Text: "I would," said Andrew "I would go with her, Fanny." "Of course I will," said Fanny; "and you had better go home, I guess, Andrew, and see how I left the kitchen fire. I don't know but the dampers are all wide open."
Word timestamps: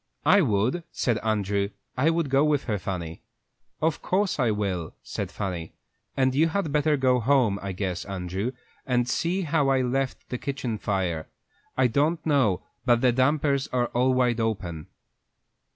"I 0.25 0.41
would," 0.41 0.83
said 0.91 1.19
Andrew 1.19 1.69
"I 1.95 2.09
would 2.09 2.31
go 2.31 2.43
with 2.43 2.63
her, 2.63 2.79
Fanny." 2.79 3.21
"Of 3.83 4.01
course 4.01 4.39
I 4.39 4.49
will," 4.49 4.95
said 5.03 5.29
Fanny; 5.31 5.75
"and 6.17 6.33
you 6.33 6.47
had 6.47 6.71
better 6.71 6.97
go 6.97 7.19
home, 7.19 7.59
I 7.61 7.71
guess, 7.73 8.03
Andrew, 8.05 8.51
and 8.87 9.07
see 9.07 9.43
how 9.43 9.69
I 9.69 9.83
left 9.83 10.27
the 10.29 10.39
kitchen 10.39 10.79
fire. 10.79 11.27
I 11.77 11.85
don't 11.85 12.25
know 12.25 12.63
but 12.83 13.01
the 13.01 13.11
dampers 13.11 13.67
are 13.67 13.89
all 13.89 14.15
wide 14.15 14.39
open." 14.39 14.87